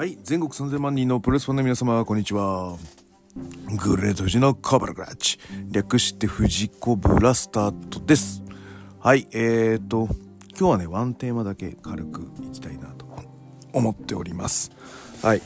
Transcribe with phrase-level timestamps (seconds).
[0.00, 2.78] はい、全国3000万人のプロレスファンの皆様、こんにちは。
[3.84, 5.38] グレート富士のカバラグラッチ。
[5.70, 8.42] 略して藤子ブラスタートです。
[8.98, 10.08] はい、えーと、
[10.58, 13.04] 今日はね、ワンテーマだけ軽くいきたいなと
[13.74, 14.70] 思っております。
[15.22, 15.42] はい。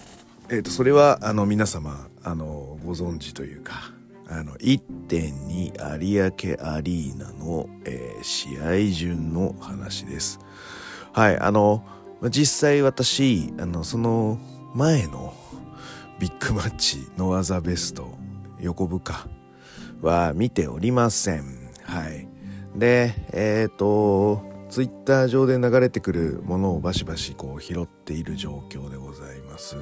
[0.48, 3.90] えーと、それは、あの、皆様、あの、ご存知というか、
[4.28, 10.38] あの、1.2有明アリーナの、えー試合順の話です。
[11.12, 11.84] はい、あの、
[12.30, 14.38] 実際私、あの、その
[14.74, 15.34] 前の
[16.18, 18.16] ビッグマッチ、ノアザベスト、
[18.60, 19.26] 横部下
[20.00, 21.70] は見ておりません。
[21.82, 22.26] はい。
[22.76, 29.76] で、えっ、と、ツイッター上で流れてくるものをバシバシこう拾っている状況でございます。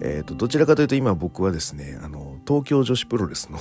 [0.00, 3.58] えっ、と、どちらかというと今僕はですね、あの、東京女子プロレスの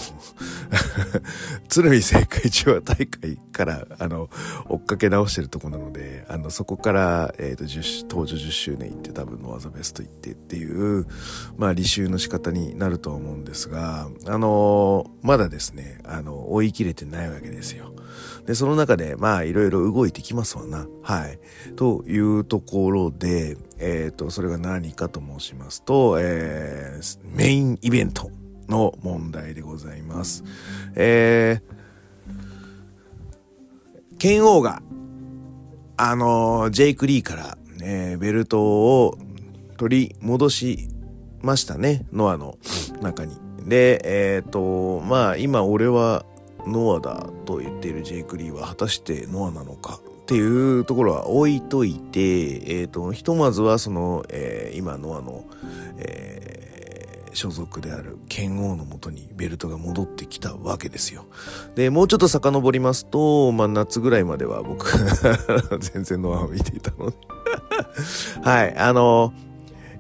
[1.68, 4.30] 鶴見青海一話大会から、あの、
[4.70, 11.08] 追っかけ直してるとこなので、あの、そこから、えっ、と、10登場10周年行って多分ノアザベスト行ってっていう、
[11.58, 17.94] まあ、履修の仕方になると思うんですが、あのまだですね、あの、追い切れてないわけですよ。
[18.46, 20.88] で、その中で、まあ、いろいろ動いてきますわな。
[21.04, 21.40] はい。
[21.76, 28.30] というところで、えっ、と、それが何かと申しますと、えー、メインイベント
[28.70, 30.44] の問題でございます。
[30.96, 34.84] えー、剣王が、
[35.98, 39.18] あのジェイク・リーから、えーベルトを
[39.78, 40.88] 取り戻し
[41.42, 42.06] ましたね。
[42.14, 42.60] ノアの
[43.02, 43.36] 中に。
[43.66, 46.24] で、えっ、と、まあ、今俺は
[46.68, 50.00] ノアだと言っているジェイク・リーは果たしてノアなのか
[50.32, 55.44] っていうところは置いといて、えっ、と、ひとまずはその、えー今ノアの、
[55.98, 56.62] えー
[57.34, 61.26] 所属である剣王のもとにベルトが戻ってきたわけですよ。
[61.76, 64.86] で、もうちょっと遡りますと、まあ、夏ぐらいまでは僕、
[65.80, 67.18] 全然ノアを見ていたので。
[68.44, 69.34] はい、あの、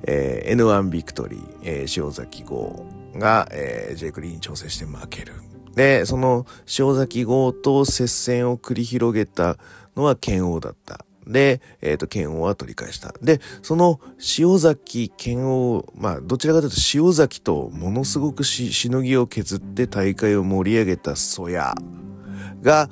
[0.03, 5.33] えー N1 ビクトリー、えー塩崎号が、えージェイク・リーに挑戦して負ける。
[5.75, 6.45] で、その
[6.79, 9.57] 塩崎号と接戦を繰り広げた
[9.95, 11.05] のは剣王だった。
[11.27, 13.13] で、えっ、と、剣王は取り返した。
[13.21, 13.99] で、その
[14.37, 21.73] 塩崎剣王、まあ、どちらかというと塩崎とものすごくし、しのぎを削って大会を盛り上げたソヤ
[22.61, 22.89] が、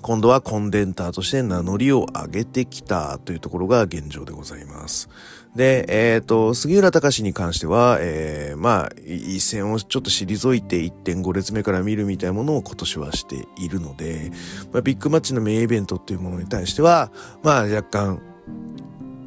[0.00, 5.08] 今度はコンデンターとして名乗りを上げてきたというところが現状でございます。
[5.54, 14.30] で、えっ、と、杉浦隆に関しては、えー、まあ、一戦をちょっと退いて1.5列目から見るみたいなものを今年はしているので、
[14.72, 18.22] まあ、ビッグマッチのメインイベントっていうものに対しては、まあ、若干、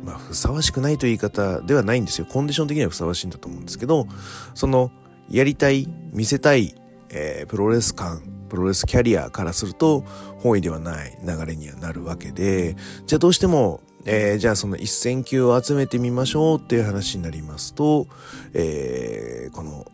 [0.03, 2.25] まあ、ふさわしくないという言い方ではないんですよ。
[2.25, 4.07] コンディション的にはふさわしいんだと思うんですけど、
[4.55, 4.91] その、
[5.29, 6.73] やりたい、見せたい、
[7.09, 10.03] えープロレス感、プロレスキャリアからすると、
[10.39, 12.75] 本意ではない流れにはなるわけで、
[13.05, 18.07] じゃあどうしても、えーじゃあその一戦級を集めてみましょうっていう話になりますと、
[18.53, 19.85] えーこの、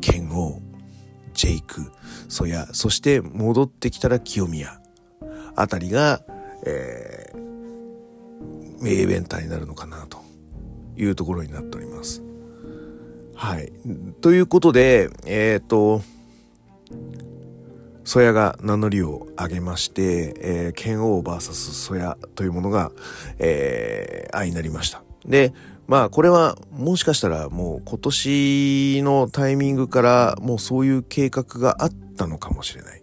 [0.00, 0.60] 剣王、
[1.34, 1.90] ジェイク、
[2.28, 4.80] ソヤ、そして戻ってきたら清宮
[5.56, 6.22] あたりが、
[6.64, 7.20] えー
[8.80, 10.22] メイベンターになるのかなと
[10.96, 12.22] いうところになっております。
[13.34, 13.72] はい。
[14.20, 16.02] ということで、えっ、と、
[18.04, 22.92] ソヤが名乗りを上げまして、えー、剣王 VS ソヤというものが、
[23.38, 25.02] えー、愛になりました。
[25.24, 25.52] で、
[25.86, 33.02] まあこれはもしかしたらもう今年のタイミングからもうそういう計画があったのかもしれない。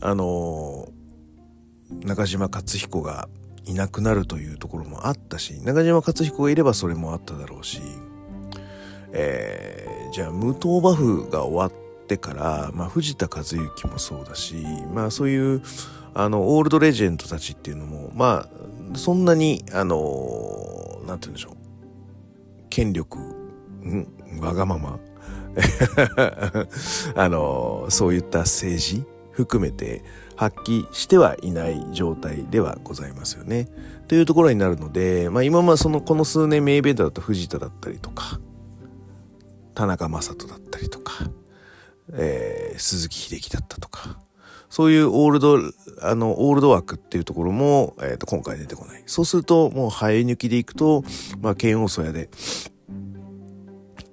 [0.00, 0.98] あのー
[2.04, 3.28] 中島克彦が
[3.64, 7.80] いなくなるというところもあったし、中島克彦がいればそれもあっただろうし、
[9.12, 14.56] えーじゃあ無党バフが終わってから、まあ、藤田和幸もそうだし、
[14.92, 15.62] まあそういう、
[16.14, 18.48] あの、オールドレジェンドたちっていうのも、ま
[18.92, 21.56] あ、そんなに、あの、なんて言うんでしょう。
[22.70, 24.06] 権力、ん
[24.40, 24.98] わがまま
[27.14, 30.02] あの、そういった政治含めて
[30.36, 33.68] 発揮してはいない状態ではございますよね。
[34.06, 38.40] というところになるので、まあ今まその、この数年メイベントだった藤田だったりとか、
[39.78, 41.30] 田中将人だったりとか、
[42.12, 44.18] えー鈴木秀樹だったとか、
[44.70, 45.58] そういうオールド、
[46.02, 49.02] あの、オールド枠っていうところも、えっ、と、今回出てこない。
[49.06, 51.04] そうすると、もう生え抜きでいくと、
[51.40, 52.28] まあ、剣王ソヤで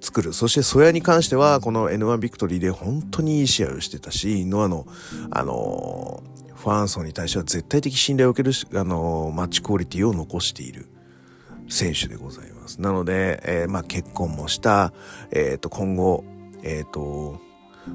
[0.01, 0.33] 作る。
[0.33, 4.85] そして、ソヤに関しては、この N1 ビクトリーで本当にいい試合をしてたし、ノアの、
[5.31, 10.87] あのーファン層に対しては絶対的信頼を受けるし、あのーマッチクオリティを残している。
[11.67, 12.54] 選手でございます。
[12.79, 14.93] なので、えーまあ結婚もした、
[15.31, 16.23] えっ、と、今後、
[16.63, 17.39] えっ、と、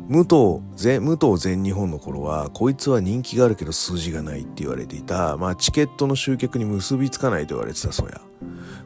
[0.09, 8.21] 武藤全、武藤全日本の頃は、こいつは人気があるけど数字がないって言われていた、まあチケットの集客に結びつかないと言われてたそうや。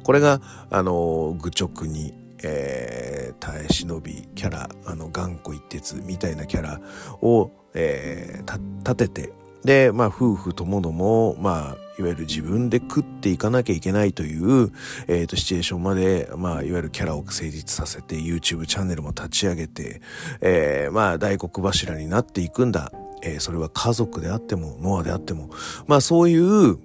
[0.02, 0.40] これが、
[0.70, 6.80] あの、愚直に、えー、耐え忍びキャラ、あの、頑固一徹みたいなキャラ
[7.22, 9.32] を、えー、立てて、
[9.64, 14.72] で、まあ、夫婦ともども、まあ、いわゆる自分で食っていかなきゃいけないという、
[15.06, 20.00] えっ、ー、と、シチュエーションまで、まあ、いわゆるキャラを成立させて、YouTube チャンネルも立ち上げて、
[20.40, 22.90] えー、まあ、大黒柱になっていくんだ。
[23.22, 25.50] えー、それは家族であっても、ノアであっても、
[25.86, 26.78] まあ、そういう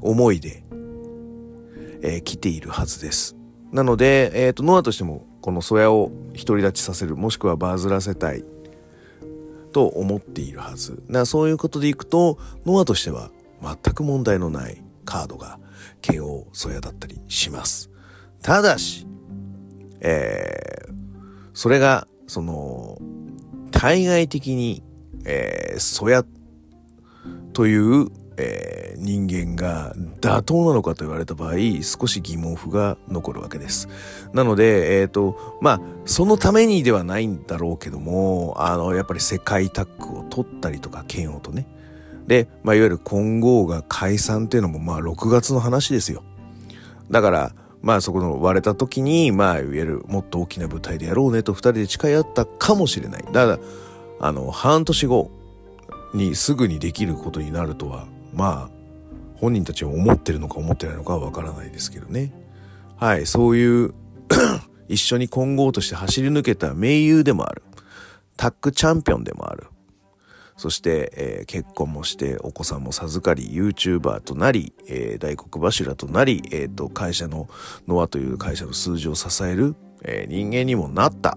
[0.00, 0.64] 思いで、
[2.02, 3.36] えー、来ているはずです。
[3.70, 8.44] なので、えっ、と、ノアとしても、このソヤを独り立ちさせる、もしくはバズらせたい、
[9.72, 11.02] と思っているはず。
[11.08, 13.30] なそういうことでいくと、ノアとしては
[13.62, 15.58] 全く問題のないカードが
[16.00, 17.90] 剣王ソヤだったりします。
[18.42, 19.06] ただし、
[20.00, 20.94] えー、
[21.54, 22.98] それが、その、
[23.70, 24.82] 対外的に、
[25.24, 26.24] えー、ソヤ
[27.52, 33.88] というえー、人間が妥当なのかと言われた場合、少し疑問符が残るわけです。
[34.32, 41.66] なので、えっ、ー、と、まあ、そのためにではないんだろうけども、あの、やっぱり世界タッグを取ったりとか、剣王とね。
[42.26, 46.22] で、まあ、いわゆる混合が解散っていうのも、まあ、6月の話ですよ。
[47.10, 53.24] だから、まあそこの割れた時に、まあいわゆるもっと大きな舞台でやろうねと二人で誓い合ったかもしれない。
[53.32, 53.58] だから、
[54.20, 55.32] あの、半年後
[56.14, 58.70] にすぐにできることになるとはまあ
[59.36, 62.32] 本人たちは思ってるのか思ってないのかはわからないですけどね
[62.96, 63.94] はいそういう
[64.88, 67.62] 一緒に混合として走り抜けた盟友でもある
[68.36, 69.66] タッグチャンピオンでもある
[70.62, 77.48] そして、えー、結婚もしてお子さんも授かり YouTuber となり、えー、大黒柱となり、えーと、会社の
[77.88, 79.74] ノアという会社の数字を支える、
[80.04, 81.36] えー、人間にもなった。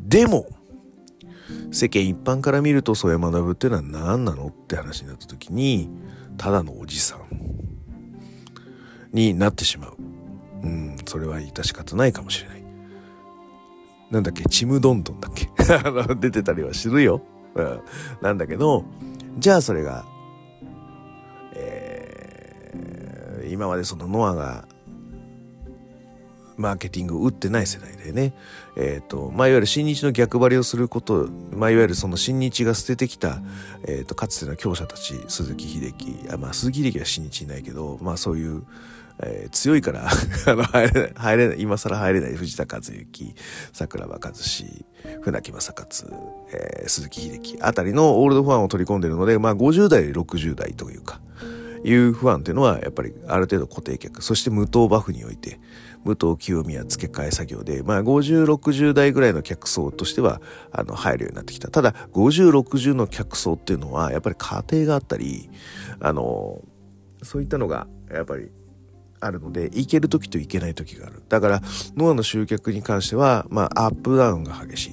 [0.00, 0.46] でも
[1.70, 5.90] 世間一般から見ると添山学っていうのは何なのって話になった時に
[6.38, 7.20] ただのおじさん
[9.12, 9.96] になってしまう。
[10.62, 12.62] うんそれは致し方ないかもしれない。
[14.10, 14.42] なんだっけ？
[14.44, 15.50] ちむどんどんだっけ？
[16.16, 17.20] 出てたりはするよ、
[17.54, 17.80] うん、
[18.20, 18.84] なんだけど
[19.38, 20.04] じゃあそれが
[21.54, 24.64] えー、今までそのノアが
[26.56, 28.34] マーケティングを打ってない世代でね、
[28.76, 33.40] えっ、ー、と、まあ、いわゆる新日の逆張りをすること、まあ、いわゆるその新日が捨ててきた、
[33.86, 38.64] えっ、ー、と、かつての強者たち、鈴木秀樹、あまあ、鈴木秀樹は新日いないけど、まあ、そういう、
[39.24, 40.08] えー、強いから
[40.46, 43.34] あの、入れない、入れない、今更入れない藤田和幸、
[43.72, 44.84] 桜庭和志、
[45.22, 46.12] 船木正勝、
[46.52, 51.20] えー、鈴木秀樹あたりのオールドファンを取り込んでるので、まあ、50代、60代というか、
[51.84, 55.58] いう不安っていうのはやっぱりある程度固定客そして無糖バフにおいて
[56.04, 60.40] 武藤清宮付け替え作業で、まあ、50、60代ぐらいの客層としては、
[60.72, 61.68] あの、入るようになってきた。
[61.70, 65.48] ただ、50、60の客層っていうのは、やっぱり家庭があったり、
[66.00, 66.60] あの、
[67.22, 68.50] そういったのが、やっぱり、
[69.24, 71.22] あるので、行ける時と行けない時がある。
[71.28, 71.62] だから、
[71.96, 74.86] ノアの集客に関しては、まあ、アップダウンが激し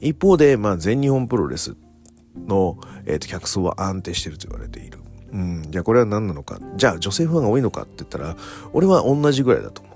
[0.00, 0.08] い。
[0.08, 1.76] 一方で、まあ、全日本プロレス
[2.36, 4.98] の、えっ、ー、と、客層は安定してると言われている。
[5.32, 5.62] うん。
[5.70, 6.58] じゃあ、これは何なのか。
[6.76, 8.36] じゃあ、女性ファンが多いのかって言ったら、
[8.72, 9.92] 俺は同じぐらいだと思う。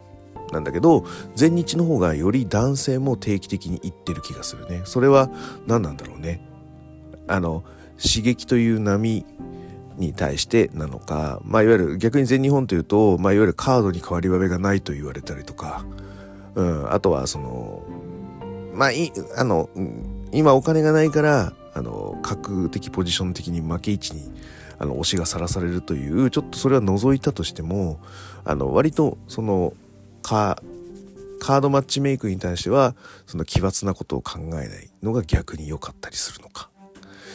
[0.53, 1.05] なんだけど
[1.35, 5.31] 全日の方がより男性も定期的に行ってる気がするねそれは
[5.67, 6.41] 何なんだろうね
[7.27, 7.65] あの
[7.99, 9.25] 刺激という波
[9.97, 15.85] に対してなのか、まあ、いわゆる逆に全日本というと、まあ、いわゆるカードに変わり映えがないと言われたりとか、
[16.55, 17.83] うん、あとはその
[18.73, 19.71] まあいあの
[20.33, 24.31] 今お金がないからあの格的ポジション的に負け位置に
[24.79, 28.01] あの推しがさらされるというちょっとそれは除いたとしても
[28.45, 29.73] あの割とその
[30.23, 32.95] カードマッチメイクに対しては
[33.27, 36.69] その奇抜なことを考えないのが逆に良かったりするのか。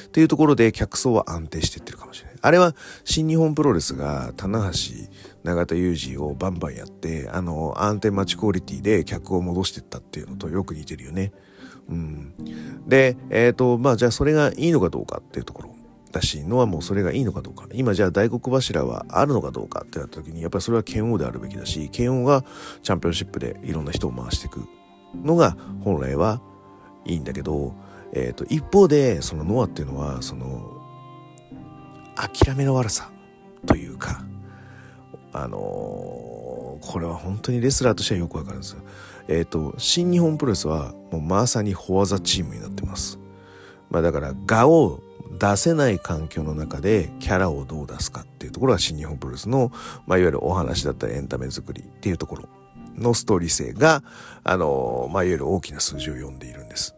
[0.08, 2.31] っていうところで客層は安定していってるかもしれない。
[2.42, 5.10] あれは新日本プロレスが棚橋
[5.44, 11.32] 永田裕二をバンバンやってあの安定マッチクオリティで客を戻してったっていうのとよく似てるよね。
[11.90, 12.34] うん。
[12.88, 15.76] でえっ、ー、とまあじゃあそれがいいのかどうかっていうところ
[16.12, 17.66] だしのはもうそれがいいのかどうか。
[17.74, 22.44] 今じゃあ大黒柱はあるのかどうかってなった時にやっぱりそれは剣王であるべきだし剣王が
[22.82, 24.68] チャンピオンシップでいろんな人を回していく
[25.16, 26.42] のが本来は
[27.06, 27.74] いいんだけど、
[28.14, 30.81] えーと、一方でそのノアっていうのはその
[32.16, 33.10] 諦めの悪さ
[33.66, 34.24] というか
[35.34, 38.82] あのー、これは本当にレスラーとしてはよくわかるんですよ。
[39.28, 43.18] えっ、ー、と新日本プロレスはもうまさにフォアザチームになってます。
[43.90, 45.02] まあだから我を
[45.40, 49.72] 出せない環境の中でキャラをどう出すかっていうところが新日本プロレスの、
[50.06, 52.50] まあ、いわゆるお話だったりエンタメ作りっていうところ
[52.98, 54.04] のストーリー性が、
[54.44, 56.96] あの、まあ、いわゆる大きな数字を読んでいるんです。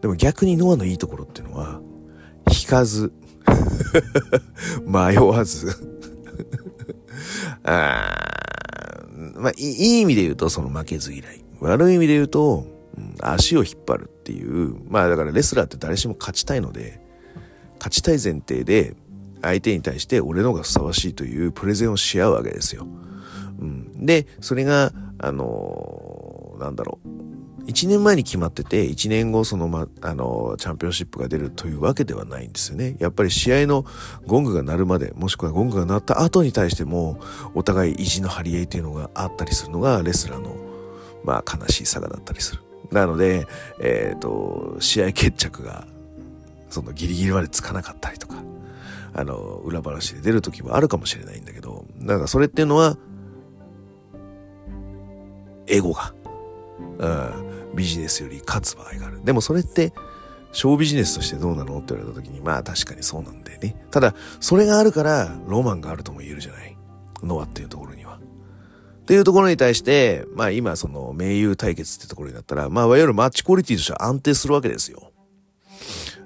[0.00, 1.80] でも逆にノアのいいところっていうのは、
[2.50, 3.12] 引かず、
[4.86, 5.74] 迷わず
[7.64, 8.26] あ
[9.34, 11.44] まあいい意味で言うとその負けず嫌い。
[11.60, 17.00] 悪い意味で言うと、うん、足を引っ張るっていう、まあだからレスラーって誰しも勝ちたいので、
[17.78, 18.94] 勝ちたい前提で
[19.42, 22.86] 相手に対して俺の方がふさわしいというプレゼンをし合うわけですよ。
[23.58, 27.08] うん、で、それが、あのー、なんだろう。
[27.66, 32.96] 1年前に決まってて、1年後その、ま、あの、チャンピオンシップが出るというわけではないんですよね。
[33.00, 33.84] やっぱり試合の
[34.26, 37.18] ゴングが鳴るまで、もしくはゴングが鳴った後に対しても、
[37.54, 40.56] お互い意地の張り合いというのがあったりするのが、レスラーの、
[41.24, 42.62] まあ、悲しい差がだったりする。
[42.92, 43.46] なので、
[43.80, 45.86] えっ、ー、と、試合決着が、
[46.70, 48.42] そのギリギリまでつかなかったりとか、
[49.12, 52.96] あの、裏話で出る時もあるかもしれないんだけど、なんかそれっていうのは、
[55.66, 56.14] エゴが、
[56.98, 59.24] うん、ビジネスより勝つ場合がある。
[59.24, 59.92] でもそれって、
[60.52, 63.76] 小ビジネスとしてどうなのって言われた時に、まあ確かにそうなんだよね。
[63.90, 66.76] ただ、それがあるから、ロマンがあるとも言えるじゃない。
[67.22, 68.16] ノアっていうところには。
[68.16, 75.12] っていうところに対して、まあ今その盟友対決ってところになったら、まあいわゆるマッチクオリティとしては安定するわけですよ。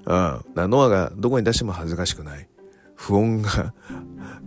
[0.05, 0.45] うん。
[0.55, 2.47] だノアがどこに出しても恥ずかしくない。
[2.95, 3.73] 不穏が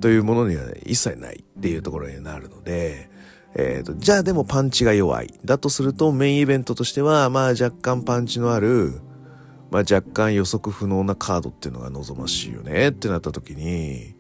[0.00, 3.10] というものには一切ないっていうところになるので、
[3.56, 5.32] えっ、ー、と、じゃあでもパンチが弱い。
[5.44, 9.00] だとするとメインイベントとしては、まあ若干パンチのある、
[9.70, 14.14] まあ若干予測不能なカードっていうのが望ましいよねってなった時に、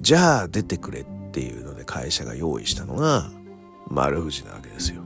[0.00, 3.30] じゃあ出てくれっていうので会社が用意したのが
[3.88, 5.02] 丸藤なわけですよ。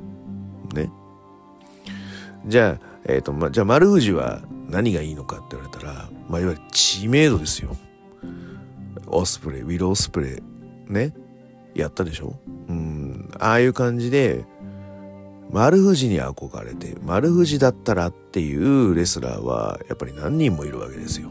[0.75, 0.91] ね。
[2.47, 7.77] じゃあ、えっ、ー、と、まあ、じゃあ丸藤は何がいいのかって言われたら、まあ、いわゆる知名度ですよ。
[9.07, 11.13] オスプレイ、ウィロースプレイ、ね。
[11.81, 12.39] やったでしょ？
[12.69, 13.31] うん。
[13.39, 14.45] ああいう感じで、
[15.51, 21.31] 丸藤に憧れて、丸藤だったらっていうレスラーは、やっぱり何人もいるわけですよ。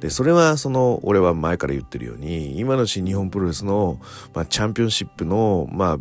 [0.00, 4.00] で、それは、その、俺は前から言ってるように、今の新日本プロレスの、
[4.34, 5.98] まあ、チャンピオンシップの、まあ、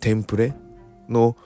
[0.00, 0.54] テンプレ？
[1.08, 1.36] の、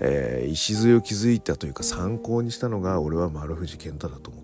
[0.00, 4.43] えー、礎を築いたというか参考にしたのが俺は丸藤健太だと思って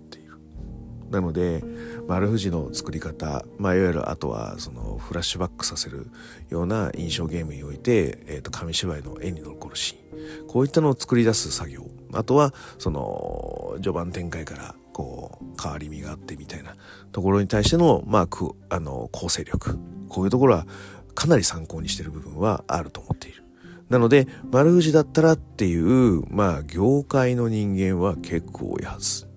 [1.11, 1.63] なので
[2.07, 6.09] 丸藤の作り方、まあ、いわゆるあとはそのフラッシュバックさせる
[6.49, 16.75] ような印象ゲームにおいて、えー、と紙芝居の絵に残るシーンこういったのを作り出す作業あとはその序盤展開からこう変わり身があってみたいな
[17.11, 19.77] ところに対しての,、まあ、くあの構成力
[20.07, 20.65] こういうところは
[21.13, 23.43] かなり参考にしてる部分はあると思っている。
[23.89, 29.27] なので、丸藤だったらっていう、まあ、業界の人間は結構多いはず。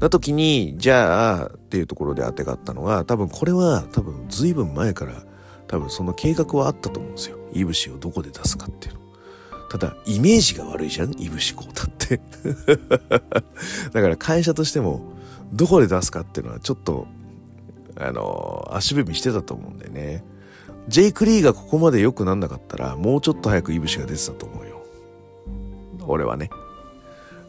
[0.00, 5.24] な時に、じゃあ、っていうところで当てがったのが、多分これは、多分随分前から、
[5.68, 7.38] 多分その計画はあったと思うんですよ。
[7.52, 9.00] いぶしをどこで出すかっていうの。
[9.68, 11.12] ただ、イメージが悪いじゃん？
[11.20, 12.20] いぶしこうだって。
[13.92, 15.02] だから会社としても、
[15.52, 17.06] どこで出すかっていうのはちょっと、
[17.96, 20.24] あの、足踏みしてたと思うんだよね。
[20.88, 24.82] ジェイク・リーがここまで良くなんなかったら、もうちょっと早くイブシが出てたと思うよ。
[26.06, 26.50] 俺はね。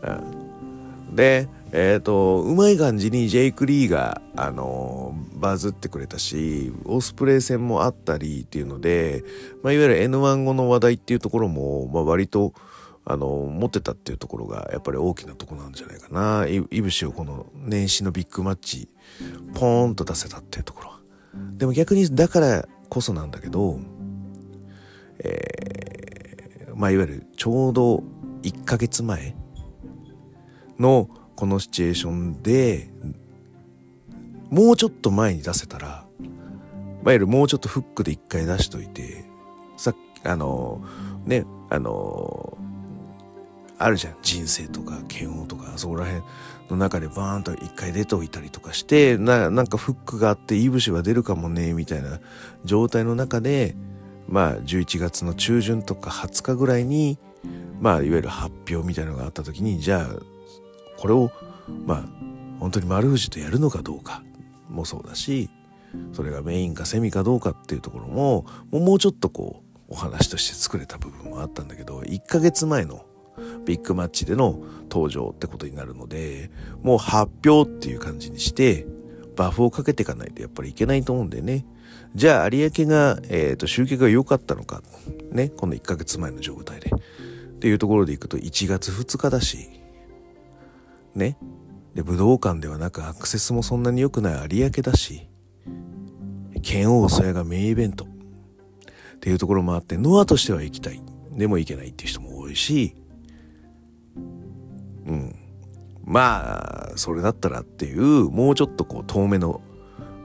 [0.04, 0.71] うん。
[1.12, 9.24] で、えっ、ー、と、うまい感じにジェイク・リーが、あのー、バズってくれたし、オスプレイ戦もあったりっていうので、
[9.64, 12.54] まあ、いわゆる N1 後の話題っていうところも、まあ、割と、
[13.06, 16.46] あのー、持ってたっていうところが、やっぱり大きなとこなんじゃないかな。
[16.48, 18.90] イブシをこの年始のビッグマッチ、
[19.54, 21.00] ポーンと出せたっていうところは。
[21.58, 23.80] でも逆に、だからこそなんだけど、
[25.20, 28.04] えー、まあいわゆるちょうど
[28.44, 29.36] 1ヶ月前
[30.82, 32.90] のこのシチュエーションで
[34.52, 36.06] もうちょっと前に出せたら、
[37.02, 39.24] いわゆるもうちょっとフックで一回出しといて、
[39.78, 40.84] さっき、あの、
[41.26, 42.58] ね、あの、
[43.78, 44.18] あるじゃん。
[44.22, 46.24] 人生とか嫌悪とか、そこら辺
[46.70, 52.20] の中でバーンと一回出ておいたりとかして、な、なんかフックがあっていい節は出るかもね、みたいな
[52.66, 53.76] 状態の中で、
[54.28, 57.18] まあ11月の中旬とか20日ぐらいに、
[57.80, 60.31] まあいわゆる発表みたいなのがあった時に、じゃあ、
[61.02, 61.32] これを、
[61.88, 62.04] まあ、
[62.60, 64.22] 本当に丸藤とやるのかどうか
[64.70, 65.50] もそうだし、
[66.14, 73.04] それがメインかセミかどうかっていうところも、もうちょっとこう、お話として作れた部分はあったんだけど、1ヶ月前の
[73.66, 76.52] ビッグマッチでの登場ってことになるので、
[76.84, 78.86] もう発表っていう感じにして、
[79.36, 81.66] バフをかけていかないとやっぱりいけないと思うんでね。
[82.14, 84.84] じゃあ有明が、えっ、ー、と、集客が良かったのか、
[85.32, 86.92] ね、この1ヶ月前の状態で。
[86.92, 89.81] っていうところでいくと1月2日だし、
[91.16, 91.38] ね。
[91.96, 95.28] で、武道館ではなくアクセスもそんなに良くない有明だし、
[96.62, 98.08] 剣王そやがメインイベントっ
[99.20, 101.02] ていうところもあって、ノアとしては行きたい。
[101.32, 102.96] でも行けないっていう人も多いし、
[105.06, 105.36] うん。
[106.04, 109.62] まあ、それだったらっていう、もうちょっとこう、遠目の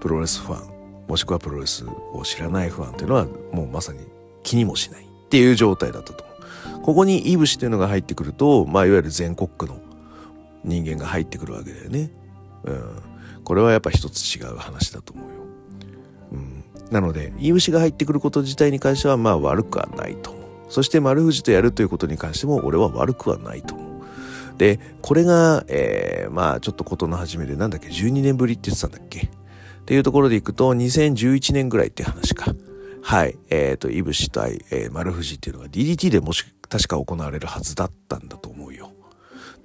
[0.00, 4.00] プロレスファン、もしくはプロレスを知らないファンっていうのは、もうまさに
[4.42, 6.36] 気にもしないっていう状態だったと思う。
[6.82, 9.80] ここにイブシっていうのが入ってくると、まあ、いわゆる全国区の
[10.66, 12.10] 人間が入ってくるわけだよね。
[12.64, 13.02] うん。
[13.44, 15.36] これはやっぱ一つ違う話だと思うよ。
[16.32, 16.64] うん。
[16.90, 20.42] なので、イブシが入ってくること自体に関しては、まあ悪くはないと思う。
[20.68, 24.58] そして丸藤とやるということに関しても、俺は悪くはないと思う。
[24.58, 29.20] で、これが、えー、まあちょっとことの始めでなんだっけ、12年ぶりって言ってたんだっけ？
[29.20, 29.28] っ
[29.86, 32.52] ていうところでいくと、2011年ぐらいって話か。
[33.02, 33.38] はい。
[33.50, 38.85] えっ、ー、と、イブシ対、えー、丸藤っていうのが DDT でもし、確か行われるはずだったんだと思うよ。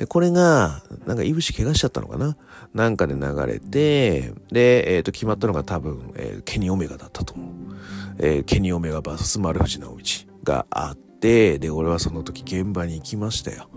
[0.01, 2.35] で、これが、なんか、いぶし怪我しちゃったのかな？
[2.73, 7.75] なんかで流れて、で、えっ、ー、と、決まったのが多分、えー、ケニオメガだったと思う。
[8.17, 10.03] えー、ケニオメガ VS 丸藤直道
[10.43, 13.69] があって、で、俺はその時現場に行きましたよ。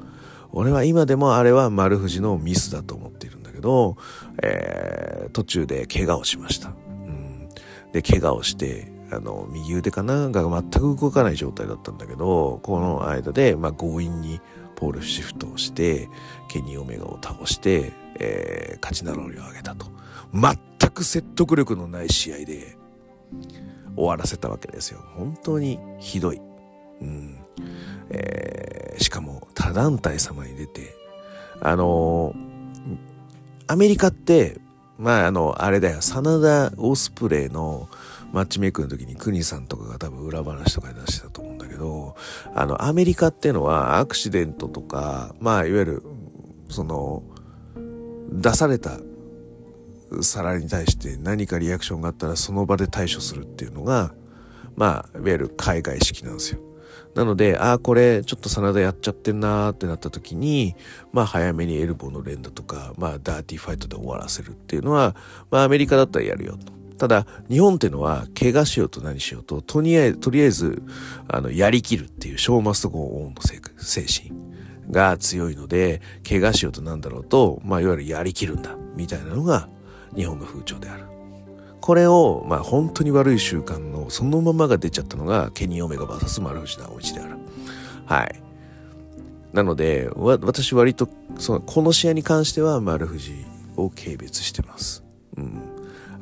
[0.50, 3.98] 俺は今でもあれは丸藤のミスだと思っているんだけど、
[4.42, 6.68] えー、途中で怪我をしました。
[6.68, 7.50] うん、
[7.92, 10.30] で、怪我をして、あの、右腕かな？
[10.30, 14.40] が全く動かない状態だったんだけど、この間で、まあ、強引に
[14.76, 16.08] ポールシフトをして、
[16.48, 19.86] ケニー・オメガを倒して、えー、勝ち名乗りを上げたと。
[20.32, 22.76] 全く説得力のない試合で
[23.96, 25.00] 終わらせたわけですよ。
[25.14, 26.40] 本当にひどい。
[27.00, 27.38] うん。
[28.10, 30.94] えー、しかも他団体様に出て、
[31.60, 32.98] あのー、
[33.66, 34.60] アメリカって、
[34.98, 37.88] まあ、あの、あれだよ、真田オスプレイの
[38.32, 42.14] マッチメイクの時にクニさんとかが多分裏話とかで出してたと思うけど、
[42.54, 46.02] あの、アメリカっていうのはアクシデントとか、まあ、いわゆる、
[46.68, 47.24] その、
[48.30, 48.98] 出された
[50.22, 54.14] 皿に対して何かリアクションがあったらその場で対処するっていうのが、
[54.76, 56.60] まあ、いわゆる海外式なんですよ。
[57.14, 60.74] なので、ああ、これちょっと真田やっちゃってんなーってなった時に、
[61.12, 65.14] まあ早めにエルボーの連打とか、まあダーティーファイトで終わらせるっていうのは、
[65.50, 66.72] まあアメリカだったらやるよと。
[67.04, 70.82] ただ、日本っていうのは、怪我しようと何しようと、とりあえず、とりあえず、
[71.28, 73.42] あの、やりきるっていう、ショーマストゴーンの
[73.76, 74.32] 精神
[74.90, 79.68] が強いので、怪我しようとなんだろうと、まあいわゆるやりきるんだ、みたいなのが、
[80.16, 81.04] 日本の風潮である。
[81.82, 87.36] これを、まあ本当に悪い習慣のそのままが出ちゃったのがケニー・オメガ VS 丸藤直一である。
[88.06, 88.42] はい。
[89.52, 93.44] なので、私割と、その、この試合に関しては丸藤
[93.76, 95.04] を軽蔑してます。
[95.36, 95.73] うん。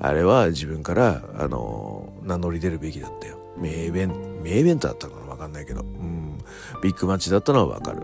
[0.04, 3.38] あれは自分から、あの、名乗り出るべきだったよ。
[3.56, 5.82] 名イベン、名イベントだったのかわかんないけど。
[5.82, 6.38] うん。
[6.82, 8.02] ビッグマッチだったのはわかる。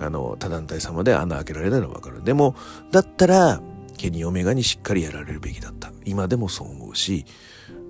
[0.00, 2.22] あの、他団体様で穴開けられないのはわかる。
[2.22, 2.54] でも、
[2.90, 3.62] だったら、
[3.96, 5.90] ケニー・オメガにしっかりやられるべきだった。
[6.04, 7.24] 今でもそう思うし、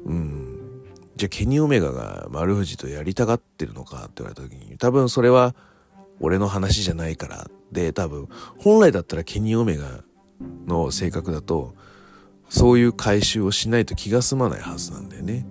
[0.06, 0.84] うん。
[1.16, 5.56] じゃあケニー・オメガが丸藤とやりたがってるのかって言われた時に、多分それは
[6.20, 10.04] 俺の話じゃないからで、多分本来だったらケニー・オメガ
[10.66, 11.74] の性格だと、
[12.50, 15.46] そういう回収をしないと気が済まないはずなんだよね。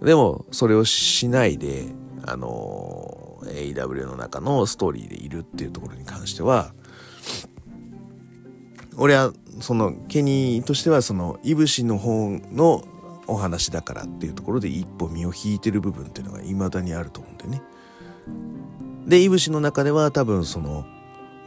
[0.00, 1.84] うん、でも、それをしないで、
[2.26, 6.72] あの、AW の中のストーリーでいるっていうところに関しては、
[8.96, 12.82] 俺はそのケニーとしてはそのいぶしの方の
[13.28, 17.62] お話だからっていうところで一歩身を引いてる部分っていうのが未だにあると思うんだよね。
[19.06, 20.84] で、いぶしの中では多分その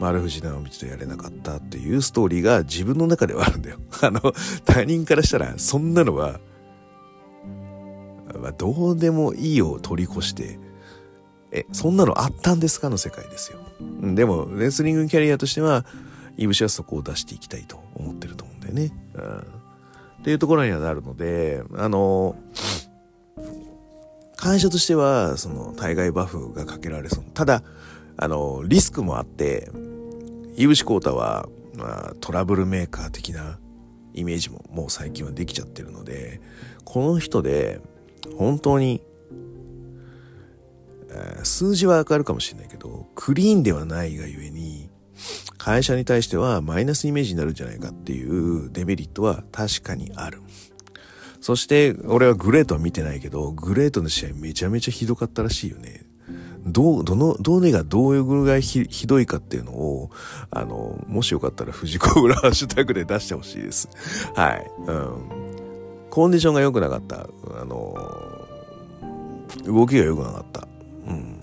[0.02, 3.78] 丸藤直道とやれなかったっていうストーリーが自分の中ではあるんだよ。
[4.02, 4.20] あの、
[4.64, 6.40] 他人からしたらそんなのは、
[8.40, 10.58] まあ、どうでもいいを取り越して、
[11.52, 12.88] え、そんなのあったんですか？
[12.88, 13.60] の世界ですよ。
[14.14, 15.84] でも、レスリングキャリアとしては、
[16.36, 18.90] いぶしはそこを出していきたいと思ってると思うんだよね。
[19.14, 19.38] うん。
[19.38, 22.36] っていうところにはなるので、あの、
[24.36, 27.24] 会社としては、その、対外バフがかけられそう。
[27.34, 27.62] ただ、
[28.16, 29.70] あの、リスクもあって、
[30.56, 33.58] いぶしこうたは、まあ、トラブルメーカー的な
[34.14, 36.40] イメージももう最近はできちゃってるので、
[36.84, 37.80] この人で、
[38.36, 39.02] 本当に、
[41.42, 44.88] 数字はわかるかもしれないけど、クリーンではないがゆえに、
[45.58, 50.42] 会社に対してはマイナスイメージになるんじゃないかっていうデメリットは確かにある。
[51.40, 56.01] そして、俺はグレートは見てないけど、グレートの試合めちゃめちゃひどかったらしいよね。
[56.64, 60.10] どう、どの、どれがどういうぐらいひどいかっていうのを、
[60.50, 63.88] あの、もしよかったら藤子裏ハッシュタグで出してほしいです。
[64.34, 64.70] はい。
[64.86, 65.42] うん。
[66.10, 67.26] コンディションが良くなかった。
[67.60, 67.94] あの、
[69.64, 70.68] 動きが良くなかった。
[71.06, 71.38] うん。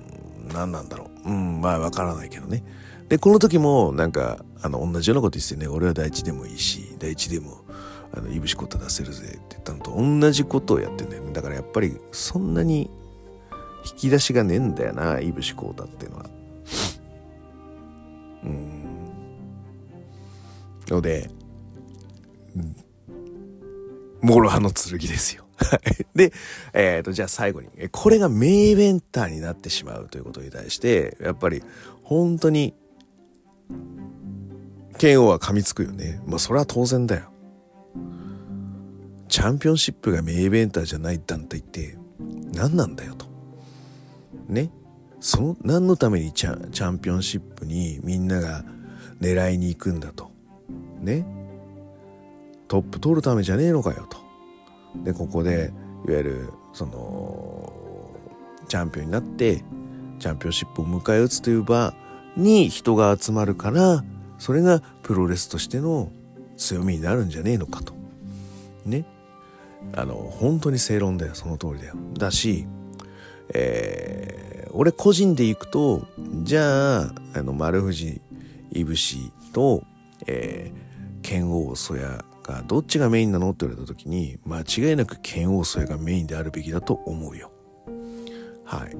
[0.53, 1.29] 何なんだろう。
[1.29, 2.63] うん、まあわからないけどね。
[3.09, 7.61] で、この時も、なんか、あの、同じようなこと言ってね、俺は第一でもいいし、第一でも、
[8.13, 11.33] あの、いぶしこと出せるぜって言ったのと同じことをやってんだよね。
[11.33, 12.89] だからやっぱり、そんなに
[13.85, 16.25] 引き出しがねえんだよな、いぶしこうたっていうのは。
[18.43, 18.79] うん。
[20.87, 21.29] ので、
[24.21, 25.45] 諸刃の剣ですよ。
[26.15, 26.31] で、
[26.73, 31.63] えっ、ー、と、じゃあ最後に、これがメインイベンターになってしまうということに対して、やっぱり、
[32.03, 32.73] 本当に、
[34.97, 36.21] 拳王は噛みつくよね。
[36.25, 37.31] まあ、それは当然だよ。
[39.29, 41.97] チャンピオンシップがメインイベンターじゃない団体って
[42.51, 43.28] 何なんだよと。
[44.49, 44.71] ね。
[45.19, 48.63] その、何のためにチャチャンピオンシップにみんなが
[49.21, 50.31] 狙いに行くんだと。
[51.01, 51.25] ね。
[52.67, 54.17] トップ取るためじゃねえのかよと。
[55.03, 55.71] で、ここで、
[56.07, 57.73] いわゆる、その、
[58.67, 59.63] チャンピオンになって、
[60.19, 61.93] チャンピオンシップを迎え撃つという場
[62.37, 64.03] に人が集まるから、
[64.37, 66.11] それがプロレスとしての
[66.57, 67.93] 強みになるんじゃねえのかと。
[68.85, 69.05] ね。
[69.95, 71.35] あの、本当に正論だよ。
[71.35, 71.95] その通りだよ。
[72.17, 72.67] だし、
[73.53, 76.07] えー、俺個人で行くと、
[76.43, 78.21] じゃあ、あの、丸藤
[78.71, 79.83] いぶしと、
[80.27, 82.03] えー、剣王曽谷
[82.43, 87.51] がどっちがメインなのって言われた時に、間違いなく剣王曽谷がメインであるべきだと思うよ。
[88.65, 88.95] はい。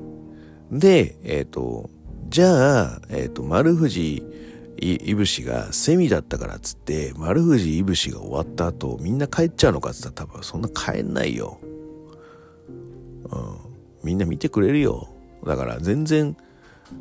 [0.71, 1.89] で、えっ、ー、と、
[2.29, 4.23] じゃあ、えっ、ー、と、丸藤
[4.81, 11.59] いぶしがセミだったからっつって、丸藤いぶしが終わった後、みんな帰っちゃうのかっつったら多分そんな帰んないよ。
[13.31, 13.68] うん。
[14.03, 15.09] みんな見てくれるよ。
[15.45, 16.35] だから全然、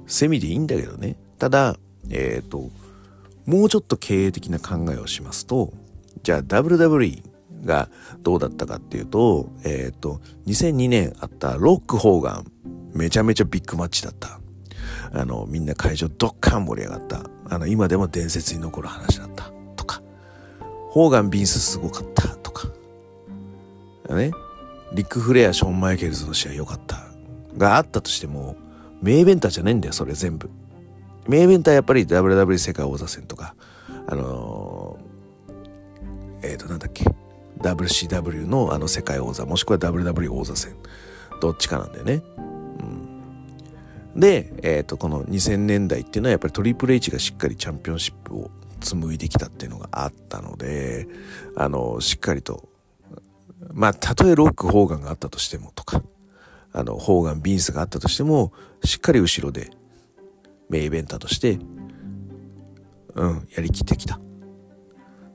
[0.06, 1.16] セミでいいんだけどね。
[1.38, 1.76] ただ、
[2.10, 2.70] えっ、ー、と、
[3.46, 5.72] もうちょっと経営的な考えをしますと、
[6.22, 7.22] じゃあ WWE
[7.64, 7.88] が
[8.22, 12.52] どうだったかっていうと、えっ、ー、と、2002年あったロック・ホーガン、
[12.94, 14.40] めちゃめちゃビッグマッチだった。
[15.12, 17.22] あの、みんな会場ドッカン盛り上がった。
[17.48, 19.50] あの、今でも伝説に残る話だった。
[19.76, 20.02] とか、
[20.90, 22.28] ホーガン・ビンスすごかった。
[22.28, 22.68] とか、
[24.10, 24.32] ね、
[24.92, 27.06] リック・フレア、ショーン・マイケルズの試合良かった。
[27.56, 28.56] があったとしても、
[29.02, 30.50] 名イベンターじゃないんだよ、それ全部。
[31.26, 33.54] 名イベンターやっぱり WWE 世界王座戦とか、
[34.06, 37.04] あのー、えっ、ー、と、なんだっけ、
[37.60, 40.74] WCW のあの世界王座、もしくは WW 王座戦、
[41.40, 42.22] どっちかなんだよね。
[44.16, 51.06] で、えっ、ー、と、この2000年代っていうのはやっぱりトリプル H がしっかりチャンピオンシップを紡いできたっていうのがあったので、
[51.56, 52.68] あの、しっかりと、
[53.72, 56.02] まあ、たとえロック、ホーガンがあったとしてもとか、
[56.72, 58.52] あの、ホーガン、ビンスがあったとしても、
[58.84, 59.70] しっかり後ろで、
[60.68, 61.58] メインイベンターとして、
[63.14, 64.20] うん、やりきってきた。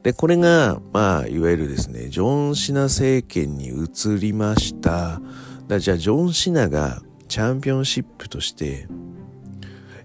[0.04, 5.22] で、これが、まあ、いわゆるですね、ジョン・シナ政権に移りました。
[5.68, 8.88] だじゃあ、ジョン・シナがチャンピオンシップとして、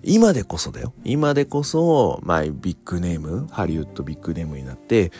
[0.08, 0.94] 今でこそだよ。
[1.04, 5.12] 今でこそ、まあ、ビッグネーム、ハリウッドビッグネームになって、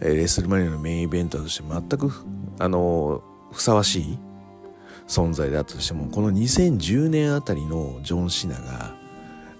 [0.00, 2.12] えレスルマニアのメインイベントとして全く、
[2.60, 4.18] あの、ふさわしい
[5.08, 8.94] 存在であったとしても、この2010年あたりのジョン・シナが、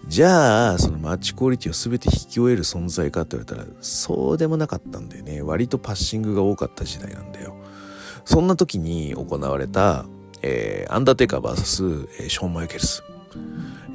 [0.07, 5.43] じゃあ、そのマッチクオリティを全て引き終える存在かって言われたら、そうでもなかったんだよね。
[5.43, 7.57] 割とパッシングが多かった時代なんだよ。
[8.25, 10.05] そんな時に行われた、
[10.43, 13.03] えー、アンダーテイカー VS、えー、ショーン・マイケルス。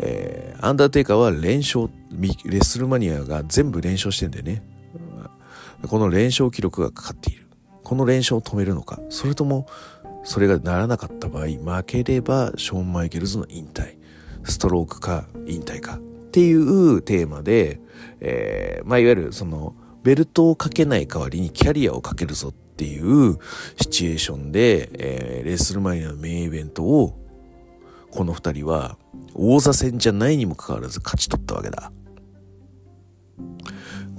[0.02, 4.64] えー、アンダーテイカーは連勝、レッスルマニアが全部連勝してんだよね。
[5.88, 7.48] この連勝記録がかかっている。
[7.84, 9.68] この連勝を止めるのか、それとも、
[10.24, 13.98] それがならなかった場合、負ければショーン・マイケルズの引退。
[14.44, 15.96] ストロークか引退か。
[15.96, 16.00] っ
[16.32, 17.80] ていうテーマで、
[18.22, 23.38] えー、まあ、いわゆるその、ベルトをかけない代わりにキャリアをかけるぞっていう
[23.80, 27.21] シチュエーションで、えー、レッスルマニアのメインイベントを、
[28.12, 28.98] この二人は
[29.34, 31.92] 王座戦じゃないにもかかわらず勝ち取ったわけだ。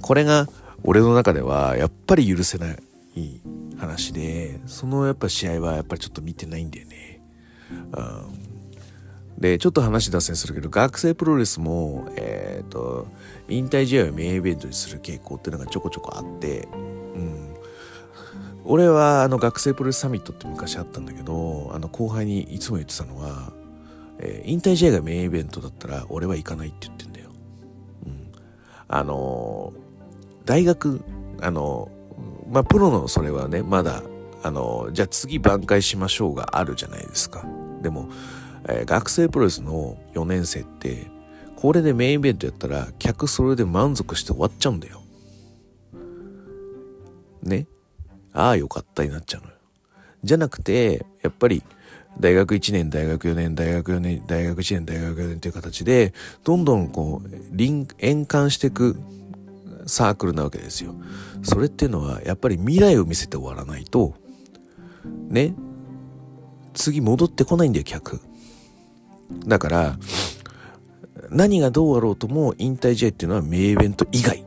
[0.01, 0.47] これが
[0.83, 3.41] 俺の中ではやっぱり許せない
[3.77, 7.21] 話で、そのやっぱ試合はやっぱりちょっと見てないんだよね。
[7.93, 13.07] うん、で、ちょっと話脱線するけど、学生プロレスも、えっ、ー、と、
[13.47, 16.77] 引退試合をメインイベントにする傾向っていうのがちょこちょこあって、う
[17.19, 17.55] ん、
[18.65, 23.53] 俺はあの学生プロレスサミットって昔あったんだけど、あの後輩にいつも言ってたのは、
[24.23, 27.29] えー、引退試合がメインイベントだったら俺は行かないって言ってんだよ。
[28.05, 28.31] うん。
[28.87, 31.03] あのー、大学、
[31.41, 34.01] あのー、まあ、プロのそれはね、まだ、
[34.45, 37.45] あのじゃあ次挽回しましょうがあるじゃないですか。
[37.81, 38.09] でも、
[38.67, 41.09] え学生プロレスの4年生って、
[41.55, 45.01] これでメインイベントやったら客それで満足して終わっちゃうんだよ。
[47.41, 47.67] ね。
[48.33, 49.53] ああよかったになっちゃうのよ。
[50.25, 51.63] じゃなくて、やっぱり
[52.19, 58.97] 大学1年、大学4年、大学4年、大学1年、大学4年という形で、どんどんこう、リン、円環していく
[59.85, 60.95] サークルなわけですよ。
[61.43, 64.13] それっていうのは、やっぱり未来を見せて終わらないと、
[65.29, 65.55] ね、
[66.73, 68.19] 次戻ってこないんだよ、客。
[69.45, 69.97] だから、
[71.29, 74.45] 何がどうあろうとも引退試合っていうのは名イベント以外。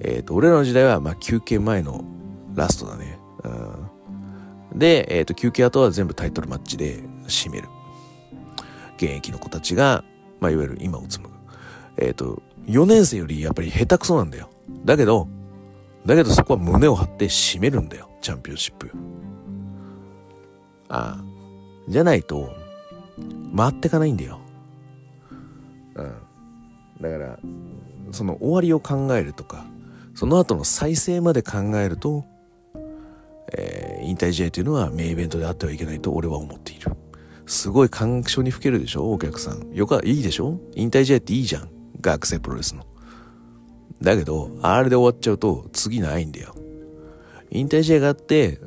[0.00, 2.04] えっ、ー、と、俺らの時代は、まあ、休憩前の
[2.54, 3.18] ラストだね。
[3.44, 3.77] うん、
[4.78, 7.68] で、えっ、ー、と、休憩後は全部タイトルマッチで締める。
[8.96, 10.04] 現役の子たちが、
[10.40, 11.36] まあ、いわゆる今を紡ぐ。
[11.98, 14.50] えっ、ー、と、4年生よりやっぱり下手くそなんだよ。
[14.84, 15.28] だけど、
[16.06, 18.08] だけどそこは胸を張って締めるんだよ。
[18.20, 18.90] チャンピオンシップ。
[20.88, 21.24] ああ。
[21.88, 22.54] じゃないと、
[23.56, 24.38] 回ってかないんだよ。
[25.96, 26.14] うん。
[27.00, 27.38] だから、
[28.12, 29.64] その終わりを考えるとか、
[30.14, 32.24] その後の再生まで考えると、
[33.52, 36.92] えー、引退試合というのは名イベントであってはいけないと俺は思っている。
[37.46, 39.72] すごい感傷に吹けるでしょお客さん。
[39.72, 40.60] よか、いいでしょ？
[40.74, 41.70] 引退試合っていいじゃん。
[42.00, 42.84] 学生プロレスの。
[44.02, 46.54] だけど、あれで終わっちゃうと次ないんだよ。
[47.50, 48.60] 引退試合があって、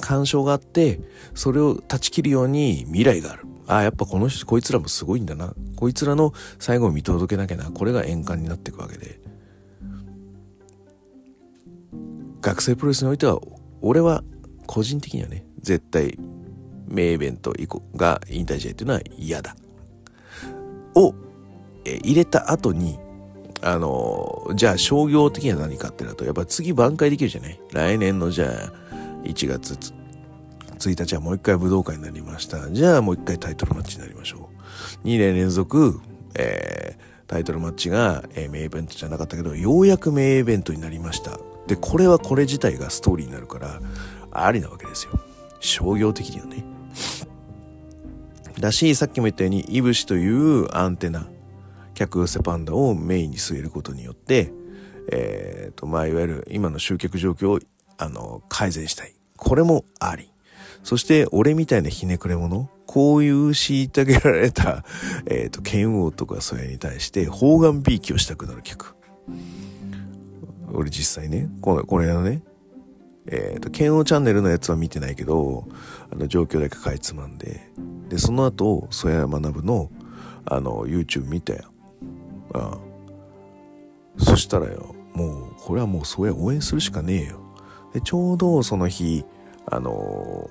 [0.00, 1.00] 干渉があって、
[1.34, 3.44] それを断ち切るように未来がある。
[3.66, 5.52] ああ、やっぱこの人、こいつらもすごいんだな。
[5.76, 7.70] こいつらの最後を見届けなきゃな。
[7.70, 9.20] これが円環になっていくわけで。
[12.40, 13.38] 学生プロレスにおいては、
[13.82, 14.22] 俺は
[14.66, 16.18] 個人的にはね、絶対
[16.88, 19.56] 名イベント以降が引退試合っていうのは嫌だ。
[20.94, 21.14] を、
[21.84, 22.98] え入れた後に、
[23.62, 27.60] あの、じゃあ商業的には何かってなると、やっぱ次挽回できるじゃない？
[27.72, 28.72] 来年のじゃあ、
[29.24, 29.92] 1月
[30.78, 32.70] 1日はもう一回武道会になりました。
[32.70, 34.48] じゃあもう一回タイトルマッチになりましょ
[35.04, 35.06] う。
[35.06, 36.00] 2年連続、
[36.34, 41.38] えー、タイトルマッチが、えー、名イベントじゃなかったけど、ようやく名イベントになりました。
[41.70, 43.80] で、これはこれ自体がストーリーになるから、
[44.32, 45.12] ありなわけですよ。
[45.60, 46.64] 商業的にはね。
[48.58, 51.28] だし、さっきも言ったように、いぶしというアンテナ、
[51.94, 54.52] 客寄せパンダをメインに据えることによって、
[55.12, 57.60] えっ、ー、と、まあ、いわゆる今の集客状況を、
[57.98, 59.14] あの、改善したい。
[59.36, 60.32] これもあり。
[60.82, 64.84] そして、俺みたいなひねくれ者、こういう虐げられた、
[65.26, 68.96] えっ、ー、と、剣王とかそれに対して、方眼びいきをしたくなる客。
[70.72, 72.42] 俺実際ね、これ、これのね、
[73.26, 75.66] えっ、ー、と、剣王チャンネルのやつは見てないけど、
[76.12, 77.60] あの、状況だけかいつまんで、
[78.08, 79.90] で、その後、曽谷学の、
[80.46, 81.64] あの、YouTube 見たよ。
[82.54, 82.78] ああ
[84.18, 87.40] そしたらよ、もう、これはもう曽谷応援するしかねえよ。
[87.92, 89.24] で、ちょうどその日、
[89.66, 90.50] あの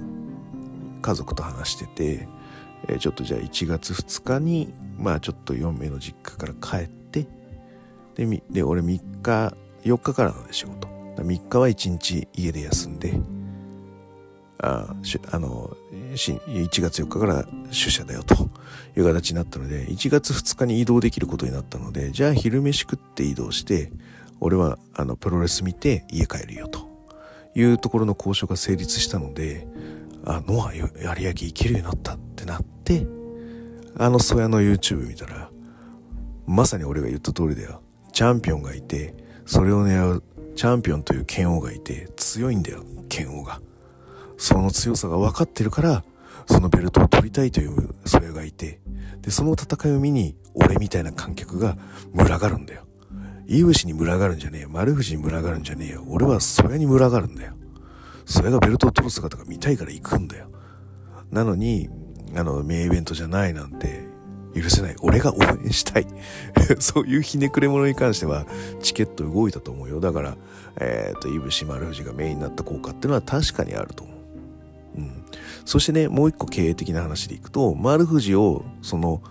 [1.01, 2.27] 家族と話してて、
[2.87, 7.27] えー、ちょっとじゃあ1月2日に、まあちょっと4名の実家から帰って、
[8.15, 10.87] で、で俺3日、4日からなんで仕事。
[11.17, 13.19] 3日は1日家で休んで、
[14.61, 14.93] あ
[15.31, 15.75] あの、
[16.13, 18.49] 1月4日から出社だよと
[18.97, 23.91] いう形になったので、1月2日に移動できることになったので、じゃあ昼飯食って移動して、
[24.41, 26.87] 俺はあのプロレス見て家帰るよと
[27.55, 29.67] いうところの交渉が成立したので、
[30.25, 33.05] あ、ノア有明行けるようになったってなって、
[33.97, 35.49] あの曽谷の YouTube 見たら、
[36.45, 37.81] まさに俺が言った通りだよ。
[38.11, 39.13] チャンピオンがいて、
[39.49, 40.23] それを狙う
[40.55, 43.59] チャンピオンという剣王がいて、強いんだよ、剣王が。
[44.37, 46.03] その強さが分かってるから、
[46.45, 48.79] そのベルトを取りたいというそれがいて、
[49.23, 51.79] で、その戦いを見に、俺みたいな観客が
[52.13, 52.83] 群がるんだよ。
[53.47, 54.69] イブシに群がるんじゃねえよ。
[54.69, 56.03] 丸藤に群がるんじゃねえよ。
[56.07, 57.53] 俺はそれに群がるんだよ。
[58.25, 60.45] それがベルトを取る姿が見たいから行くんだよ。
[61.31, 61.89] なのに、
[62.35, 64.08] あの、名イベントじゃないなんて、
[64.55, 64.95] 許せない。
[65.01, 66.07] 俺が応援したい。
[66.79, 68.45] そういうひねくれ者に関しては、
[68.81, 69.99] チケット動いたと思うよ。
[69.99, 70.37] だから、
[70.79, 74.15] えっ、ー、と、いぶし丸藤がメインになった効果っていうのは確かにあると思う。
[74.97, 75.23] うん。
[75.65, 79.21] そしてね、もう一個経営的な話でいくと、丸藤を、その、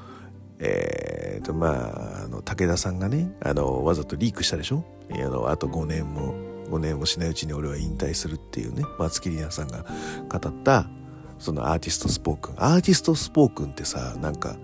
[0.61, 4.85] えっ、ー、と、まあ、あの、武田さんがね、あの、わざとリークしたでしょ？
[5.11, 6.35] あの、あと5年も、
[6.71, 9.85] 5年もしないうちに俺は引退するっていうね、松木里奈さんが
[10.29, 10.89] 語った、
[11.39, 12.55] そのアーティストスポークン。
[12.59, 14.57] アーティストスポークンってさ、なんか、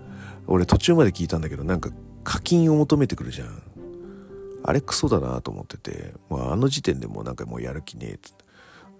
[0.47, 1.89] 俺途中まで聞いたんだけど、なんか
[2.23, 3.61] 課金を求めてくるじゃん。
[4.63, 8.31] あれクソだなと思ってて、まあ、あの時点でもうなんかもうやる気ねえって。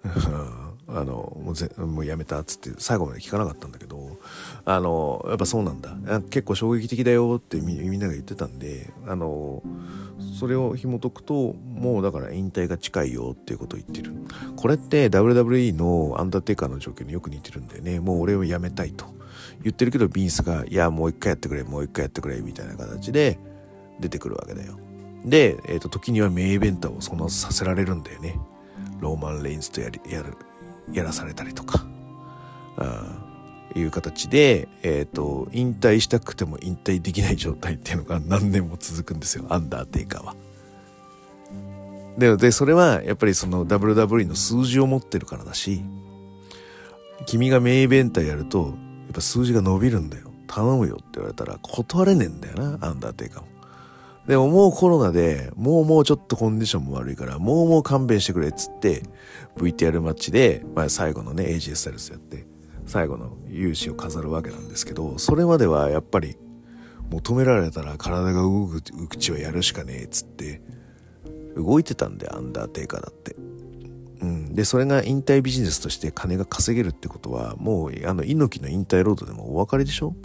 [0.88, 4.18] あの、もうぜ、もうやめたっつって最後まで聞かなかったんだけど、
[4.64, 5.96] あの、やっぱそうなんだ。
[6.30, 9.62] 結構衝撃的だよってみんなが言ってたんで、あの、
[10.38, 14.12] それを紐解くと、もうだから引退が近いよっていうことを言ってる。
[14.54, 17.98] これって WWE のアンダーテイカーの状況によく似てるんだよね。
[17.98, 19.06] もう俺を辞めたいと。
[19.62, 23.38] 言ってるけど、ビンスが、いや、もう一回やってくれ、もう一回やってくれ、みたいな形で
[24.00, 24.78] 出てくるわけだよ。
[25.24, 28.38] で、えっ、ー、と、時には名イベントをそのさせられるんだよね。
[29.00, 30.34] ローマン・レインズとやり、やる、
[30.92, 31.86] やらされたりとか。
[32.78, 33.26] あ
[33.74, 39.44] いう形で、えっ、ー、と、引退したくても引退できない状態っていうのが何年も続くんですよ。
[39.48, 40.34] アンダーテイカーは。
[42.16, 45.82] で、で、それはやっぱりその WWE の数字を持ってるからだし、
[47.26, 48.74] 君が名イベントやると、
[49.16, 50.30] ぱ数字が伸びるんだよ。
[50.46, 53.48] 頼むよって言われたら断れねえんだよな、アンダーテイカーも。
[54.26, 59.02] でももうコロナで、もうもうちょっとコンディションも悪いから、もうもう勘弁してくれっつって、
[59.56, 62.44] VTR マッチで、まあ最後のね、AJ スタイルスやって、
[62.86, 66.36] 最後の勇姿を飾るわけなんですけど、それまではやっぱり、
[67.10, 70.60] 求められたら体が動く口をやるしかねえっつって、
[71.56, 73.36] 動いてたんで、アンダーテイカーだって。
[74.56, 80.16] で、それが引退ビジネスとして金が稼げるってことは、もう、あの、猪木の引退ロードでもお別れでしょ？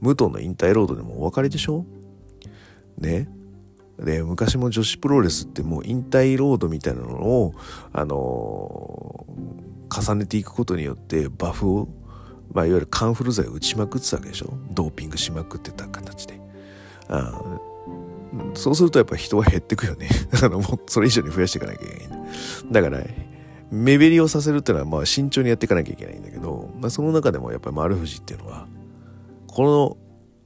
[0.00, 1.84] 武藤の引退ロードでもお別れでしょ？
[2.98, 3.28] ね？
[3.98, 7.52] で、昔も女子プロレスってもう引退ロードみたいなのを、
[7.92, 11.88] あのー、重ねていくことによってバフを、
[12.52, 14.56] まあ、いわゆるカンフル剤を打ちまくってたわけでしょ？
[14.70, 16.40] ドーピングしまくってた形で。
[17.08, 17.58] あ
[18.54, 20.08] そうするとやっぱ人は減ってくよね。
[20.44, 22.18] あの、もうそれ以上に増やしていかなきゃいけない。
[22.70, 23.02] だから、
[23.70, 28.66] 目減りをさせるっていうのはまあ慎重にやっていかなきゃいけないんだけど、まあ、その中でもやっぱり丸藤っていうのは、
[29.46, 29.96] この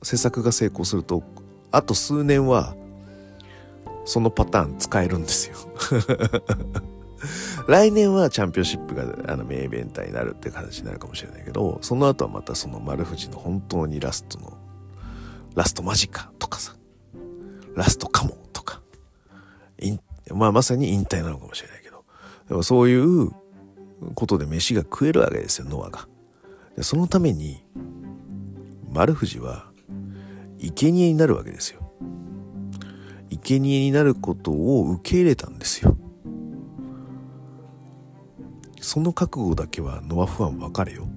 [0.02, 1.22] 施策が成功すると、
[1.70, 2.74] あと数年は、
[4.04, 5.56] そのパターン使えるんですよ。
[7.68, 14.52] 来年はチャンピオンシップがあのメイベンターになるって形になるかもしれないけど、その後はまたその丸藤の本当にラストの、
[15.54, 16.74] ラスト間近とかさ、
[17.76, 18.80] ラストかもとか、
[20.34, 21.71] まあまさに引退なのかもしれない。
[22.52, 23.30] でもそういう
[24.14, 26.06] ことで飯が食えるわけですよ、ノアが。
[26.76, 27.64] でそのために、
[28.90, 29.70] 丸藤は、
[30.58, 31.80] 生贄になるわけですよ。
[33.30, 35.96] 生贄になることを受け入れたんですよ。
[38.82, 41.08] その覚悟だけはノア不安分かれよ。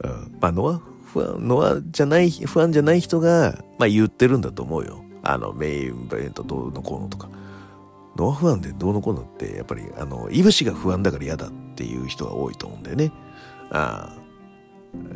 [0.00, 5.02] うん、まあノア不安、ノアじゃない、不安じゃない人が、まあ言ってるんだと思うよ。
[5.22, 7.30] あの、メインイベントどうのこうのとか。
[8.16, 13.12] ノア不安でどうのこうのって、やっぱり、あの、いぶしが不安だから嫌だっていう人が多いと思うんだよね。
[13.70, 14.26] ああ。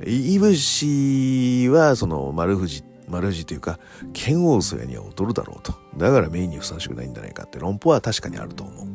[0.06, 3.78] いぶしは、その、丸藤、丸藤というか、
[4.12, 5.74] 剣王そやには劣るだろうと。
[5.96, 8.86] だからメインにふさわしくないんじゃないかって論法は確かにあると思う。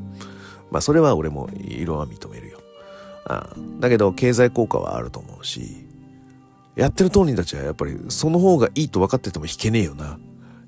[0.72, 2.60] まあ、それは俺も色は認めるよ。
[3.28, 5.88] ああだけど、経済効果はあると思うし、
[6.76, 10.20] やってる当人たちはやっぱりその方がいいと分かってても弾けねえよな。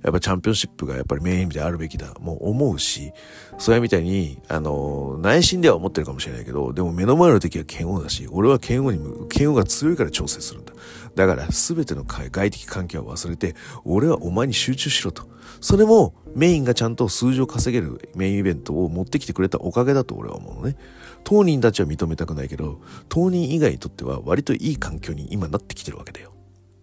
[0.07, 3.11] やっぱチャンピオンシップがやっぱりメインであるべきだ、もう思うし、
[3.57, 10.71] それみたいに、あの、内心では思ってるかもしれないけど、でも目の前の敵は剣王だし、俺は剣王に、剣王が強いから調整するんだ。
[11.15, 15.23] だから全ての外的関係を忘れて、俺はお前に集中しろと。
[15.59, 20.77] それもメインがちゃんと数字を稼げるメインイベントを持ってきてくれたおかげだと俺は思うのね。
[21.25, 26.31] 当人たちは認めたくないけど、当人以外にとっては割といい環境に今なってきてるわけだよ。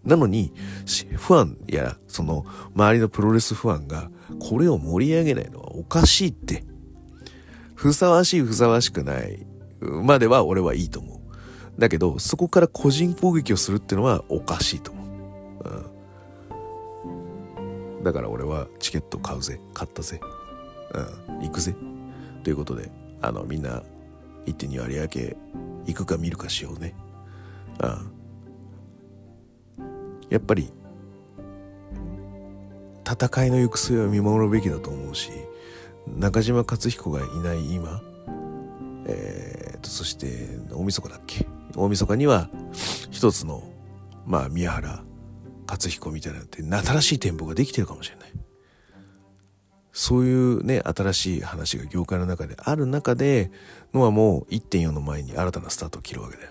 [0.05, 0.53] なのに、
[1.15, 6.63] ファンや、その、周りのプロレスファンが、これを盛り上げないのはおかしいって。
[7.73, 9.45] ふさわしいふさわしくない
[9.81, 11.79] までは俺はいいと思う。
[11.79, 15.05] だけど、そこから個人攻撃をするっていうのはおかしいと思う。
[17.97, 18.03] うん。
[18.03, 19.59] だから俺はチケット買うぜ。
[19.73, 20.21] 買ったぜ。
[21.27, 21.39] うん。
[21.41, 21.75] 行くぜ。
[22.43, 22.91] ということで、
[23.21, 23.83] あの、みんな、
[24.45, 25.35] 1.2有明、
[25.87, 26.95] 行くか見るかしようね。
[27.81, 28.14] うん。
[30.35, 30.69] やっぱり
[33.09, 35.31] 戦いの行く末を見守るべきだと思うし
[36.07, 38.01] 中島克彦がいない今、
[39.07, 41.47] えーと、そして大晦日だっけ？
[41.73, 42.49] 大晦日には
[43.11, 43.63] 一つの
[44.25, 45.05] まあ宮原
[45.67, 48.33] 克彦みたいなって新しい店舗ができてるかもしれない。
[49.93, 53.51] そういうね新しい話が業界の中である中で
[53.93, 56.49] のはもう1.4の前に新たなスタートを切るわけだよ。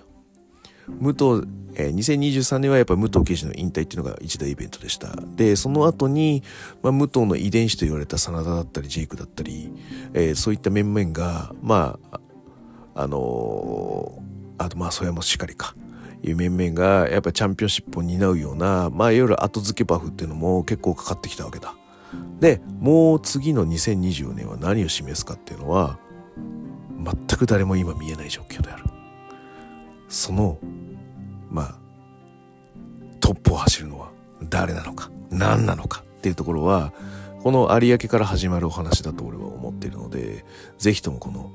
[0.88, 5.14] 武藤、えー、2023年はやっぱ武藤刑事の引退っていうのが一大イベントでした。
[5.37, 6.42] で、その後に、
[6.83, 9.73] まあ、武藤の遺伝子と言われた真田だったり、ジェイクだったり、
[10.12, 12.20] えー、そういった面々が、まあ、
[12.94, 15.75] あのー、あとまあ、それもしっかりか。
[16.27, 21.75] いう面々がやっぱチャンピオンシップを担うような、まあ、いわゆる後付けバフっていうのも結構かかってきたわけだ。
[22.40, 25.99] で、もう次の2024年は何を示すかっていうのは、
[27.05, 28.84] 全く誰も今見えない状況である。
[30.14, 30.59] その
[31.50, 31.74] まあ
[33.18, 34.11] トップを走るのは
[34.45, 36.93] 誰なのか何なのかっていうところは
[37.43, 40.45] この有明から始まるお話だと俺は思っているので
[40.78, 41.51] ぜひともこの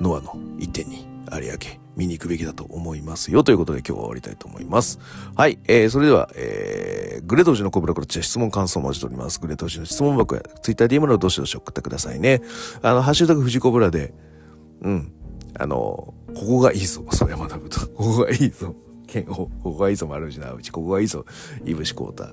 [0.00, 1.58] ノアの一点に有明
[1.96, 4.98] 見に行くべきだと思いますよということで今日は終わりたいと思います。
[5.36, 9.38] はい、えー、それでは、えー、グレートジのコブラから質問感想を待ちております。
[9.38, 12.40] グレートジの質問箱やツイッター DM のどしどし送ってくださいね。
[12.80, 14.14] あの、ハッシュタグ富士コブラで、
[14.80, 15.12] うん、
[15.58, 17.80] あの、ここがいいぞ、 そう山田部と。
[17.80, 18.74] ここがいいぞ、
[19.06, 19.34] 剣王。
[19.34, 20.70] ここがいいぞ、丸内直内。
[20.70, 21.24] ここがいいぞ、
[21.64, 22.30] いぶしこうた。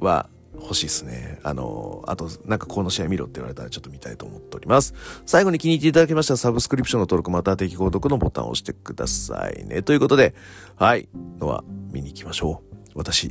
[0.00, 0.28] は、
[0.60, 1.40] 欲しいですね。
[1.42, 4.94] あの、あと、なんかこの試合見ろって言われたらちょっと見たいと思っております。
[5.26, 9.82] 最後に気に入っていただけましたらサブスクリプションの登録または定期購読のボタンを押してくださいね。
[9.82, 10.34] ということで、
[10.76, 11.08] はい、
[11.38, 12.74] のは見に行きましょう。
[12.94, 13.30] 私、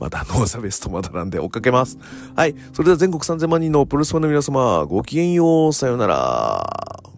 [0.00, 1.98] まだノーザベストまだなんで追っかけます。
[2.34, 2.54] はい。
[2.72, 5.72] それでは全国3000万人のプロレスファンの皆様、ごきげんよう。
[5.72, 7.13] さようなら。